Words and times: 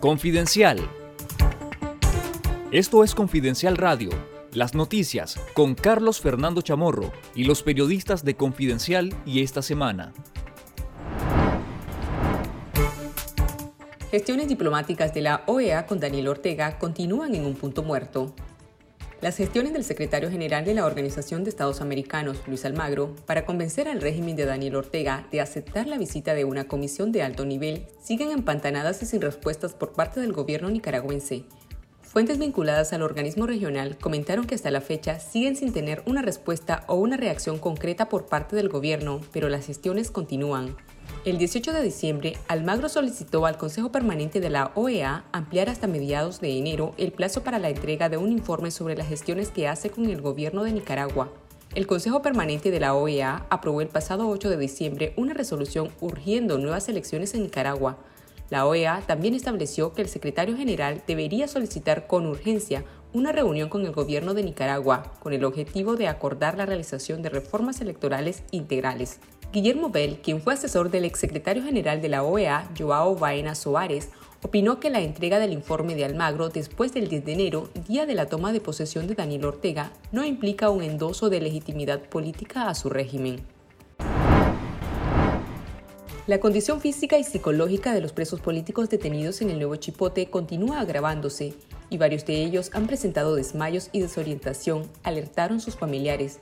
Confidencial. 0.00 0.78
Esto 2.70 3.02
es 3.02 3.14
Confidencial 3.14 3.78
Radio, 3.78 4.10
las 4.52 4.74
noticias 4.74 5.40
con 5.54 5.74
Carlos 5.74 6.20
Fernando 6.20 6.60
Chamorro 6.60 7.12
y 7.34 7.44
los 7.44 7.62
periodistas 7.62 8.22
de 8.22 8.36
Confidencial 8.36 9.14
y 9.24 9.42
esta 9.42 9.62
semana. 9.62 10.12
Gestiones 14.10 14.48
diplomáticas 14.48 15.14
de 15.14 15.22
la 15.22 15.42
OEA 15.46 15.86
con 15.86 15.98
Daniel 15.98 16.28
Ortega 16.28 16.78
continúan 16.78 17.34
en 17.34 17.46
un 17.46 17.54
punto 17.54 17.82
muerto. 17.82 18.34
Las 19.22 19.38
gestiones 19.38 19.72
del 19.72 19.82
secretario 19.82 20.30
general 20.30 20.66
de 20.66 20.74
la 20.74 20.84
Organización 20.84 21.42
de 21.42 21.48
Estados 21.48 21.80
Americanos, 21.80 22.36
Luis 22.46 22.66
Almagro, 22.66 23.16
para 23.24 23.46
convencer 23.46 23.88
al 23.88 24.02
régimen 24.02 24.36
de 24.36 24.44
Daniel 24.44 24.76
Ortega 24.76 25.26
de 25.32 25.40
aceptar 25.40 25.86
la 25.86 25.96
visita 25.96 26.34
de 26.34 26.44
una 26.44 26.68
comisión 26.68 27.12
de 27.12 27.22
alto 27.22 27.46
nivel 27.46 27.86
siguen 28.02 28.30
empantanadas 28.30 29.02
y 29.02 29.06
sin 29.06 29.22
respuestas 29.22 29.72
por 29.72 29.94
parte 29.94 30.20
del 30.20 30.34
gobierno 30.34 30.68
nicaragüense. 30.68 31.44
Fuentes 32.02 32.38
vinculadas 32.38 32.92
al 32.92 33.00
organismo 33.00 33.46
regional 33.46 33.96
comentaron 33.96 34.46
que 34.46 34.54
hasta 34.54 34.70
la 34.70 34.82
fecha 34.82 35.18
siguen 35.18 35.56
sin 35.56 35.72
tener 35.72 36.02
una 36.04 36.20
respuesta 36.20 36.84
o 36.86 36.96
una 36.96 37.16
reacción 37.16 37.58
concreta 37.58 38.10
por 38.10 38.26
parte 38.26 38.54
del 38.54 38.68
gobierno, 38.68 39.22
pero 39.32 39.48
las 39.48 39.66
gestiones 39.66 40.10
continúan. 40.10 40.76
El 41.26 41.38
18 41.38 41.72
de 41.72 41.82
diciembre, 41.82 42.36
Almagro 42.46 42.88
solicitó 42.88 43.46
al 43.46 43.58
Consejo 43.58 43.90
Permanente 43.90 44.38
de 44.38 44.48
la 44.48 44.70
OEA 44.76 45.24
ampliar 45.32 45.68
hasta 45.68 45.88
mediados 45.88 46.40
de 46.40 46.56
enero 46.56 46.94
el 46.98 47.10
plazo 47.10 47.42
para 47.42 47.58
la 47.58 47.68
entrega 47.68 48.08
de 48.08 48.16
un 48.16 48.30
informe 48.30 48.70
sobre 48.70 48.94
las 48.94 49.08
gestiones 49.08 49.50
que 49.50 49.66
hace 49.66 49.90
con 49.90 50.06
el 50.06 50.20
gobierno 50.20 50.62
de 50.62 50.70
Nicaragua. 50.70 51.32
El 51.74 51.88
Consejo 51.88 52.22
Permanente 52.22 52.70
de 52.70 52.78
la 52.78 52.94
OEA 52.94 53.44
aprobó 53.50 53.80
el 53.80 53.88
pasado 53.88 54.28
8 54.28 54.50
de 54.50 54.56
diciembre 54.56 55.14
una 55.16 55.34
resolución 55.34 55.88
urgiendo 56.00 56.58
nuevas 56.58 56.88
elecciones 56.88 57.34
en 57.34 57.42
Nicaragua. 57.42 57.98
La 58.48 58.64
OEA 58.64 59.02
también 59.04 59.34
estableció 59.34 59.94
que 59.94 60.02
el 60.02 60.08
secretario 60.08 60.56
general 60.56 61.02
debería 61.08 61.48
solicitar 61.48 62.06
con 62.06 62.26
urgencia 62.26 62.84
una 63.12 63.32
reunión 63.32 63.68
con 63.68 63.84
el 63.84 63.90
gobierno 63.90 64.32
de 64.32 64.44
Nicaragua 64.44 65.12
con 65.18 65.32
el 65.32 65.44
objetivo 65.44 65.96
de 65.96 66.06
acordar 66.06 66.56
la 66.56 66.66
realización 66.66 67.22
de 67.22 67.30
reformas 67.30 67.80
electorales 67.80 68.44
integrales. 68.52 69.18
Guillermo 69.56 69.88
Bell, 69.88 70.18
quien 70.18 70.42
fue 70.42 70.52
asesor 70.52 70.90
del 70.90 71.06
exsecretario 71.06 71.62
general 71.62 72.02
de 72.02 72.10
la 72.10 72.22
OEA, 72.22 72.70
Joao 72.78 73.16
Baena 73.16 73.54
Soares, 73.54 74.10
opinó 74.42 74.80
que 74.80 74.90
la 74.90 75.00
entrega 75.00 75.38
del 75.38 75.54
informe 75.54 75.94
de 75.94 76.04
Almagro 76.04 76.50
después 76.50 76.92
del 76.92 77.08
10 77.08 77.24
de 77.24 77.32
enero, 77.32 77.70
día 77.88 78.04
de 78.04 78.12
la 78.12 78.26
toma 78.26 78.52
de 78.52 78.60
posesión 78.60 79.06
de 79.06 79.14
Daniel 79.14 79.46
Ortega, 79.46 79.92
no 80.12 80.26
implica 80.26 80.68
un 80.68 80.82
endoso 80.82 81.30
de 81.30 81.40
legitimidad 81.40 82.02
política 82.02 82.68
a 82.68 82.74
su 82.74 82.90
régimen. 82.90 83.40
La 86.26 86.38
condición 86.38 86.82
física 86.82 87.16
y 87.16 87.24
psicológica 87.24 87.94
de 87.94 88.02
los 88.02 88.12
presos 88.12 88.42
políticos 88.42 88.90
detenidos 88.90 89.40
en 89.40 89.48
el 89.48 89.56
nuevo 89.56 89.76
Chipote 89.76 90.26
continúa 90.26 90.80
agravándose 90.80 91.54
y 91.88 91.96
varios 91.96 92.26
de 92.26 92.44
ellos 92.44 92.70
han 92.74 92.86
presentado 92.86 93.34
desmayos 93.34 93.88
y 93.92 94.00
desorientación, 94.00 94.82
alertaron 95.02 95.62
sus 95.62 95.76
familiares. 95.76 96.40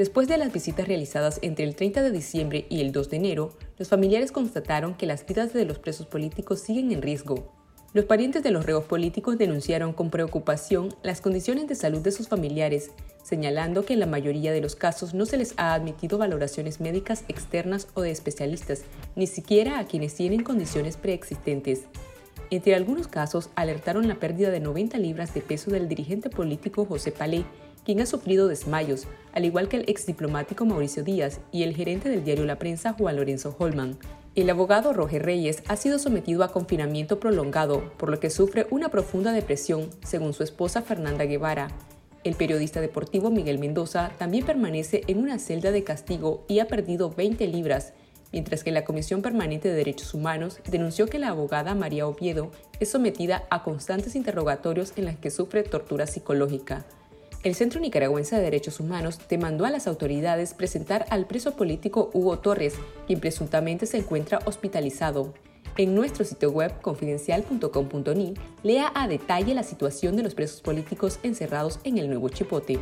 Después 0.00 0.28
de 0.28 0.38
las 0.38 0.50
visitas 0.50 0.88
realizadas 0.88 1.38
entre 1.42 1.66
el 1.66 1.76
30 1.76 2.02
de 2.02 2.10
diciembre 2.10 2.64
y 2.70 2.80
el 2.80 2.90
2 2.90 3.10
de 3.10 3.16
enero, 3.18 3.50
los 3.76 3.88
familiares 3.88 4.32
constataron 4.32 4.94
que 4.94 5.04
las 5.04 5.26
vidas 5.26 5.52
de 5.52 5.66
los 5.66 5.78
presos 5.78 6.06
políticos 6.06 6.60
siguen 6.60 6.90
en 6.90 7.02
riesgo. 7.02 7.52
Los 7.92 8.06
parientes 8.06 8.42
de 8.42 8.50
los 8.50 8.64
reos 8.64 8.84
políticos 8.84 9.36
denunciaron 9.36 9.92
con 9.92 10.08
preocupación 10.08 10.88
las 11.02 11.20
condiciones 11.20 11.68
de 11.68 11.74
salud 11.74 12.00
de 12.00 12.12
sus 12.12 12.28
familiares, 12.28 12.92
señalando 13.22 13.84
que 13.84 13.92
en 13.92 14.00
la 14.00 14.06
mayoría 14.06 14.52
de 14.52 14.62
los 14.62 14.74
casos 14.74 15.12
no 15.12 15.26
se 15.26 15.36
les 15.36 15.52
ha 15.58 15.74
admitido 15.74 16.16
valoraciones 16.16 16.80
médicas 16.80 17.24
externas 17.28 17.86
o 17.92 18.00
de 18.00 18.10
especialistas, 18.10 18.84
ni 19.16 19.26
siquiera 19.26 19.78
a 19.78 19.84
quienes 19.84 20.14
tienen 20.14 20.44
condiciones 20.44 20.96
preexistentes. 20.96 21.82
Entre 22.48 22.74
algunos 22.74 23.06
casos 23.06 23.50
alertaron 23.54 24.08
la 24.08 24.14
pérdida 24.14 24.48
de 24.48 24.60
90 24.60 24.96
libras 24.96 25.34
de 25.34 25.42
peso 25.42 25.70
del 25.70 25.88
dirigente 25.88 26.30
político 26.30 26.86
José 26.86 27.12
Palé, 27.12 27.44
quien 27.84 28.00
ha 28.00 28.06
sufrido 28.06 28.48
desmayos, 28.48 29.06
al 29.32 29.44
igual 29.44 29.68
que 29.68 29.78
el 29.78 29.88
exdiplomático 29.88 30.64
Mauricio 30.64 31.02
Díaz 31.02 31.40
y 31.52 31.62
el 31.62 31.74
gerente 31.74 32.08
del 32.08 32.24
diario 32.24 32.44
La 32.44 32.58
Prensa 32.58 32.92
Juan 32.92 33.16
Lorenzo 33.16 33.54
Holman. 33.58 33.98
El 34.36 34.48
abogado 34.48 34.92
Roger 34.92 35.24
Reyes 35.24 35.62
ha 35.66 35.76
sido 35.76 35.98
sometido 35.98 36.44
a 36.44 36.52
confinamiento 36.52 37.18
prolongado, 37.18 37.92
por 37.96 38.10
lo 38.10 38.20
que 38.20 38.30
sufre 38.30 38.66
una 38.70 38.88
profunda 38.88 39.32
depresión, 39.32 39.90
según 40.04 40.34
su 40.34 40.44
esposa 40.44 40.82
Fernanda 40.82 41.24
Guevara. 41.24 41.68
El 42.22 42.34
periodista 42.34 42.80
deportivo 42.80 43.30
Miguel 43.30 43.58
Mendoza 43.58 44.12
también 44.18 44.44
permanece 44.44 45.02
en 45.08 45.18
una 45.18 45.38
celda 45.38 45.72
de 45.72 45.84
castigo 45.84 46.44
y 46.48 46.60
ha 46.60 46.68
perdido 46.68 47.10
20 47.10 47.46
libras, 47.48 47.92
mientras 48.30 48.62
que 48.62 48.70
la 48.70 48.84
Comisión 48.84 49.22
Permanente 49.22 49.68
de 49.68 49.74
Derechos 49.74 50.14
Humanos 50.14 50.60
denunció 50.70 51.06
que 51.06 51.18
la 51.18 51.28
abogada 51.28 51.74
María 51.74 52.06
Oviedo 52.06 52.50
es 52.78 52.90
sometida 52.90 53.46
a 53.50 53.62
constantes 53.62 54.14
interrogatorios 54.14 54.92
en 54.96 55.06
las 55.06 55.16
que 55.16 55.30
sufre 55.30 55.62
tortura 55.62 56.06
psicológica. 56.06 56.84
El 57.42 57.54
Centro 57.54 57.80
Nicaragüense 57.80 58.36
de 58.36 58.42
Derechos 58.42 58.80
Humanos 58.80 59.18
demandó 59.26 59.64
a 59.64 59.70
las 59.70 59.86
autoridades 59.86 60.52
presentar 60.52 61.06
al 61.08 61.26
preso 61.26 61.56
político 61.56 62.10
Hugo 62.12 62.38
Torres, 62.38 62.74
quien 63.06 63.18
presuntamente 63.18 63.86
se 63.86 63.96
encuentra 63.96 64.40
hospitalizado. 64.44 65.32
En 65.78 65.94
nuestro 65.94 66.26
sitio 66.26 66.50
web 66.50 66.82
confidencial.com.ni 66.82 68.34
lea 68.62 68.92
a 68.94 69.08
detalle 69.08 69.54
la 69.54 69.62
situación 69.62 70.16
de 70.16 70.22
los 70.22 70.34
presos 70.34 70.60
políticos 70.60 71.18
encerrados 71.22 71.80
en 71.84 71.96
el 71.96 72.08
nuevo 72.08 72.28
Chipote. 72.28 72.78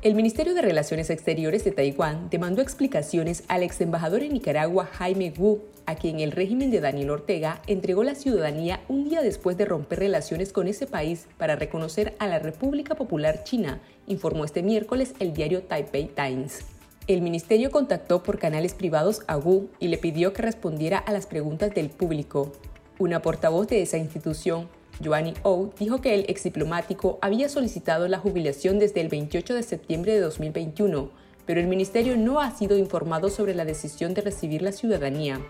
El 0.00 0.14
Ministerio 0.14 0.54
de 0.54 0.62
Relaciones 0.62 1.10
Exteriores 1.10 1.64
de 1.64 1.72
Taiwán 1.72 2.30
demandó 2.30 2.62
explicaciones 2.62 3.42
al 3.48 3.64
ex 3.64 3.80
embajador 3.80 4.22
en 4.22 4.32
Nicaragua 4.32 4.86
Jaime 4.92 5.32
Wu, 5.36 5.58
a 5.86 5.96
quien 5.96 6.20
el 6.20 6.30
régimen 6.30 6.70
de 6.70 6.78
Daniel 6.78 7.10
Ortega 7.10 7.60
entregó 7.66 8.04
la 8.04 8.14
ciudadanía 8.14 8.80
un 8.86 9.08
día 9.08 9.22
después 9.22 9.56
de 9.56 9.64
romper 9.64 9.98
relaciones 9.98 10.52
con 10.52 10.68
ese 10.68 10.86
país 10.86 11.26
para 11.36 11.56
reconocer 11.56 12.14
a 12.20 12.28
la 12.28 12.38
República 12.38 12.94
Popular 12.94 13.42
China, 13.42 13.80
informó 14.06 14.44
este 14.44 14.62
miércoles 14.62 15.14
el 15.18 15.32
diario 15.32 15.64
Taipei 15.64 16.06
Times. 16.06 16.60
El 17.08 17.20
ministerio 17.20 17.72
contactó 17.72 18.22
por 18.22 18.38
canales 18.38 18.74
privados 18.74 19.22
a 19.26 19.36
Wu 19.36 19.68
y 19.80 19.88
le 19.88 19.98
pidió 19.98 20.32
que 20.32 20.42
respondiera 20.42 20.98
a 20.98 21.12
las 21.12 21.26
preguntas 21.26 21.74
del 21.74 21.90
público. 21.90 22.52
Una 23.00 23.20
portavoz 23.20 23.66
de 23.66 23.82
esa 23.82 23.98
institución, 23.98 24.68
Joanny 25.02 25.34
O 25.42 25.70
dijo 25.78 26.00
que 26.00 26.14
el 26.14 26.24
ex 26.28 26.44
diplomático 26.44 27.18
había 27.20 27.48
solicitado 27.48 28.08
la 28.08 28.18
jubilación 28.18 28.78
desde 28.78 29.00
el 29.00 29.08
28 29.08 29.54
de 29.54 29.62
septiembre 29.62 30.12
de 30.12 30.20
2021, 30.20 31.10
pero 31.46 31.60
el 31.60 31.66
ministerio 31.66 32.16
no 32.16 32.40
ha 32.40 32.50
sido 32.50 32.76
informado 32.76 33.30
sobre 33.30 33.54
la 33.54 33.64
decisión 33.64 34.14
de 34.14 34.22
recibir 34.22 34.62
la 34.62 34.72
ciudadanía. 34.72 35.40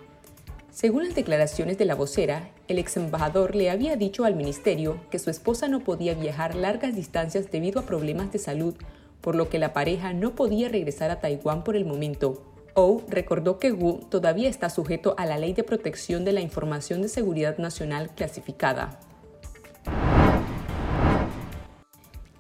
Según 0.71 1.05
las 1.05 1.17
declaraciones 1.17 1.77
de 1.77 1.87
la 1.87 1.97
vocera, 1.97 2.51
el 2.69 2.79
ex 2.79 2.97
embajador 2.97 3.57
le 3.57 3.69
había 3.69 3.97
dicho 3.97 4.25
al 4.25 4.37
ministerio 4.37 5.01
que 5.11 5.19
su 5.19 5.29
esposa 5.29 5.67
no 5.67 5.81
podía 5.81 6.15
viajar 6.15 6.55
largas 6.55 6.95
distancias 6.95 7.51
debido 7.51 7.81
a 7.81 7.87
problemas 7.87 8.31
de 8.31 8.39
salud, 8.39 8.75
por 9.21 9.35
lo 9.35 9.49
que 9.49 9.59
la 9.59 9.73
pareja 9.73 10.13
no 10.13 10.37
podía 10.37 10.69
regresar 10.69 11.11
a 11.11 11.19
Taiwán 11.19 11.65
por 11.65 11.75
el 11.75 11.85
momento. 11.85 12.45
O 12.75 13.03
recordó 13.09 13.59
que 13.59 13.73
Wu 13.73 14.03
todavía 14.09 14.49
está 14.49 14.71
sujeto 14.71 15.17
a 15.19 15.27
la 15.27 15.37
Ley 15.37 15.53
de 15.53 15.65
Protección 15.65 16.25
de 16.25 16.33
la 16.33 16.43
Información 16.43 17.03
de 17.03 17.09
Seguridad 17.09 17.59
Nacional 17.59 18.11
clasificada. 18.15 19.01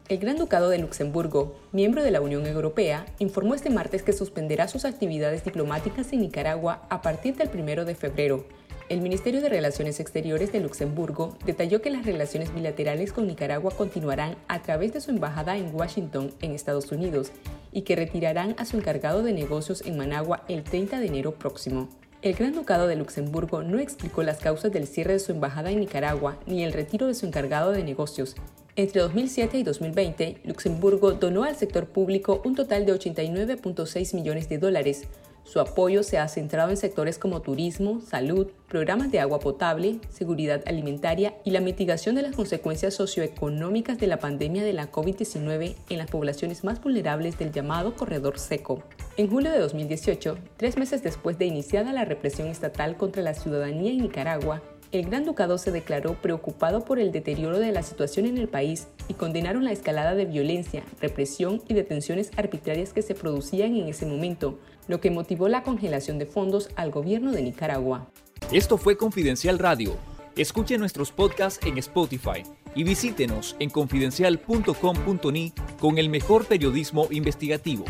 El 0.08 0.16
Gran 0.20 0.38
Ducado 0.38 0.70
de 0.70 0.78
Luxemburgo, 0.78 1.54
miembro 1.70 2.02
de 2.02 2.10
la 2.10 2.22
Unión 2.22 2.46
Europea, 2.46 3.04
informó 3.18 3.54
este 3.54 3.68
martes 3.68 4.02
que 4.02 4.14
suspenderá 4.14 4.66
sus 4.66 4.86
actividades 4.86 5.44
diplomáticas 5.44 6.10
en 6.14 6.20
Nicaragua 6.20 6.86
a 6.88 7.02
partir 7.02 7.36
del 7.36 7.50
1 7.52 7.84
de 7.84 7.94
febrero. 7.94 8.46
El 8.88 9.02
Ministerio 9.02 9.42
de 9.42 9.50
Relaciones 9.50 10.00
Exteriores 10.00 10.50
de 10.50 10.60
Luxemburgo 10.60 11.36
detalló 11.44 11.82
que 11.82 11.90
las 11.90 12.06
relaciones 12.06 12.54
bilaterales 12.54 13.12
con 13.12 13.26
Nicaragua 13.26 13.70
continuarán 13.76 14.36
a 14.48 14.62
través 14.62 14.94
de 14.94 15.02
su 15.02 15.10
embajada 15.10 15.58
en 15.58 15.74
Washington, 15.74 16.32
en 16.40 16.52
Estados 16.52 16.90
Unidos, 16.90 17.30
y 17.70 17.82
que 17.82 17.94
retirarán 17.94 18.54
a 18.56 18.64
su 18.64 18.78
encargado 18.78 19.22
de 19.22 19.34
negocios 19.34 19.82
en 19.84 19.98
Managua 19.98 20.42
el 20.48 20.64
30 20.64 21.00
de 21.00 21.06
enero 21.06 21.34
próximo. 21.34 21.90
El 22.22 22.32
Gran 22.32 22.54
Ducado 22.54 22.86
de 22.86 22.96
Luxemburgo 22.96 23.62
no 23.62 23.78
explicó 23.78 24.22
las 24.22 24.38
causas 24.38 24.72
del 24.72 24.86
cierre 24.86 25.12
de 25.12 25.18
su 25.18 25.32
embajada 25.32 25.70
en 25.70 25.80
Nicaragua 25.80 26.38
ni 26.46 26.64
el 26.64 26.72
retiro 26.72 27.06
de 27.06 27.14
su 27.14 27.26
encargado 27.26 27.72
de 27.72 27.84
negocios, 27.84 28.36
entre 28.78 29.00
2007 29.00 29.58
y 29.58 29.64
2020, 29.64 30.42
Luxemburgo 30.44 31.10
donó 31.10 31.42
al 31.42 31.56
sector 31.56 31.88
público 31.88 32.40
un 32.44 32.54
total 32.54 32.86
de 32.86 32.94
89.6 32.94 34.14
millones 34.14 34.48
de 34.48 34.58
dólares. 34.58 35.08
Su 35.42 35.58
apoyo 35.58 36.04
se 36.04 36.18
ha 36.18 36.28
centrado 36.28 36.70
en 36.70 36.76
sectores 36.76 37.18
como 37.18 37.42
turismo, 37.42 38.00
salud, 38.00 38.46
programas 38.68 39.10
de 39.10 39.18
agua 39.18 39.40
potable, 39.40 39.98
seguridad 40.10 40.62
alimentaria 40.66 41.34
y 41.44 41.50
la 41.50 41.60
mitigación 41.60 42.14
de 42.14 42.22
las 42.22 42.36
consecuencias 42.36 42.94
socioeconómicas 42.94 43.98
de 43.98 44.06
la 44.06 44.20
pandemia 44.20 44.62
de 44.62 44.74
la 44.74 44.92
COVID-19 44.92 45.74
en 45.90 45.98
las 45.98 46.08
poblaciones 46.08 46.62
más 46.62 46.80
vulnerables 46.80 47.36
del 47.36 47.50
llamado 47.50 47.96
corredor 47.96 48.38
seco. 48.38 48.84
En 49.16 49.28
julio 49.28 49.50
de 49.50 49.58
2018, 49.58 50.38
tres 50.56 50.76
meses 50.76 51.02
después 51.02 51.36
de 51.36 51.46
iniciada 51.46 51.92
la 51.92 52.04
represión 52.04 52.46
estatal 52.46 52.96
contra 52.96 53.22
la 53.22 53.34
ciudadanía 53.34 53.90
en 53.90 54.02
Nicaragua, 54.02 54.62
el 54.90 55.06
Gran 55.06 55.24
Ducado 55.24 55.58
se 55.58 55.70
declaró 55.70 56.14
preocupado 56.14 56.84
por 56.84 56.98
el 56.98 57.12
deterioro 57.12 57.58
de 57.58 57.72
la 57.72 57.82
situación 57.82 58.26
en 58.26 58.38
el 58.38 58.48
país 58.48 58.88
y 59.08 59.14
condenaron 59.14 59.64
la 59.64 59.72
escalada 59.72 60.14
de 60.14 60.24
violencia, 60.24 60.82
represión 61.00 61.62
y 61.68 61.74
detenciones 61.74 62.30
arbitrarias 62.36 62.92
que 62.92 63.02
se 63.02 63.14
producían 63.14 63.76
en 63.76 63.88
ese 63.88 64.06
momento, 64.06 64.58
lo 64.86 65.00
que 65.00 65.10
motivó 65.10 65.48
la 65.48 65.62
congelación 65.62 66.18
de 66.18 66.26
fondos 66.26 66.70
al 66.76 66.90
gobierno 66.90 67.32
de 67.32 67.42
Nicaragua. 67.42 68.10
Esto 68.50 68.78
fue 68.78 68.96
Confidencial 68.96 69.58
Radio. 69.58 69.96
Escuche 70.36 70.78
nuestros 70.78 71.12
podcasts 71.12 71.64
en 71.66 71.78
Spotify 71.78 72.44
y 72.74 72.84
visítenos 72.84 73.56
en 73.58 73.70
confidencial.com.ni 73.70 75.52
con 75.80 75.98
el 75.98 76.08
mejor 76.08 76.46
periodismo 76.46 77.08
investigativo. 77.10 77.84